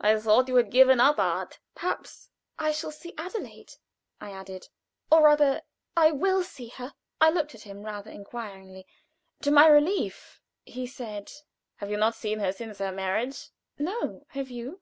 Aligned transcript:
"I 0.00 0.16
thought 0.20 0.46
you 0.46 0.54
had 0.54 0.70
given 0.70 1.00
up 1.00 1.18
art." 1.18 1.58
"Perhaps 1.74 2.30
I 2.60 2.70
shall 2.70 2.92
see 2.92 3.12
Adelaide," 3.18 3.72
I 4.20 4.30
added; 4.30 4.68
"or, 5.10 5.22
rather, 5.24 5.62
I 5.96 6.12
will 6.12 6.44
see 6.44 6.68
her." 6.76 6.94
I 7.20 7.30
looked 7.30 7.56
at 7.56 7.62
him 7.62 7.82
rather 7.82 8.12
inquiringly. 8.12 8.86
To 9.42 9.50
my 9.50 9.66
relief 9.66 10.40
he 10.64 10.86
said: 10.86 11.32
"Have 11.78 11.90
you 11.90 11.96
not 11.96 12.14
seen 12.14 12.38
her 12.38 12.52
since 12.52 12.78
her 12.78 12.92
marriage?" 12.92 13.48
"No; 13.76 14.24
have 14.28 14.48
you?" 14.48 14.80